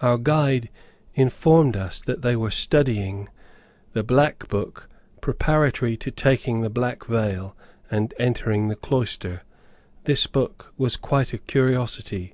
Our 0.00 0.16
guide 0.16 0.70
informed 1.12 1.76
us 1.76 2.00
that 2.00 2.22
they 2.22 2.34
were 2.34 2.50
studying 2.50 3.28
the 3.92 4.00
[footnote] 4.02 4.06
Black 4.06 4.48
Book 4.48 4.88
preparatory 5.20 5.98
to 5.98 6.10
taking 6.10 6.62
the 6.62 6.70
Black 6.70 7.04
Veil 7.04 7.54
and 7.90 8.14
entering 8.18 8.68
the 8.68 8.76
Cloister. 8.76 9.42
This 10.04 10.26
book 10.26 10.72
was 10.78 10.96
quite 10.96 11.34
a 11.34 11.38
curiosity. 11.38 12.32